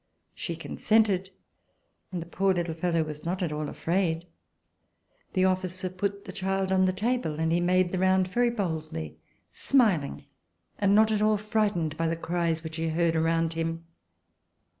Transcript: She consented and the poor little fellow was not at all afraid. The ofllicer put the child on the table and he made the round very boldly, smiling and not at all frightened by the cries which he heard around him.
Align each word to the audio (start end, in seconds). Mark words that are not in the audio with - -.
She 0.33 0.55
consented 0.55 1.29
and 2.11 2.23
the 2.23 2.25
poor 2.25 2.55
little 2.55 2.73
fellow 2.73 3.03
was 3.03 3.23
not 3.23 3.43
at 3.43 3.51
all 3.51 3.69
afraid. 3.69 4.25
The 5.33 5.43
ofllicer 5.43 5.95
put 5.95 6.25
the 6.25 6.31
child 6.31 6.71
on 6.71 6.85
the 6.85 6.91
table 6.91 7.39
and 7.39 7.51
he 7.51 7.61
made 7.61 7.91
the 7.91 7.99
round 7.99 8.27
very 8.27 8.49
boldly, 8.49 9.19
smiling 9.51 10.25
and 10.79 10.95
not 10.95 11.11
at 11.11 11.21
all 11.21 11.37
frightened 11.37 11.97
by 11.97 12.07
the 12.07 12.15
cries 12.15 12.63
which 12.63 12.77
he 12.77 12.87
heard 12.89 13.15
around 13.15 13.53
him. 13.53 13.85